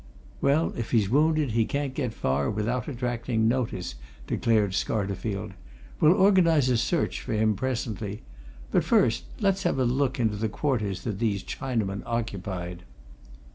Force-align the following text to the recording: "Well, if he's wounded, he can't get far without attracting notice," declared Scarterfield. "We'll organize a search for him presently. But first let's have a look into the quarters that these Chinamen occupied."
"Well, 0.41 0.73
if 0.75 0.89
he's 0.89 1.11
wounded, 1.11 1.51
he 1.51 1.63
can't 1.65 1.93
get 1.93 2.11
far 2.11 2.49
without 2.49 2.87
attracting 2.87 3.47
notice," 3.47 3.93
declared 4.25 4.71
Scarterfield. 4.71 5.51
"We'll 5.99 6.13
organize 6.15 6.69
a 6.69 6.77
search 6.77 7.21
for 7.21 7.33
him 7.33 7.53
presently. 7.55 8.23
But 8.71 8.83
first 8.83 9.25
let's 9.41 9.61
have 9.61 9.77
a 9.77 9.85
look 9.85 10.19
into 10.19 10.37
the 10.37 10.49
quarters 10.49 11.03
that 11.03 11.19
these 11.19 11.43
Chinamen 11.43 12.01
occupied." 12.07 12.81